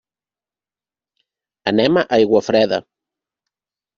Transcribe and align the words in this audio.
Anem 1.73 2.01
a 2.03 2.05
Aiguafreda. 2.17 2.83